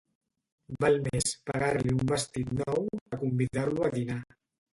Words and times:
Val 0.83 0.95
més 1.07 1.29
pagar-li 1.49 1.93
un 1.97 2.09
vestit 2.13 2.49
nou, 2.63 2.89
que 3.03 3.21
convidar-lo 3.27 3.87
a 3.91 3.93
dinar. 4.01 4.19